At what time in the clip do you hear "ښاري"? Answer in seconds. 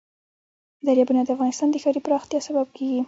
1.83-2.01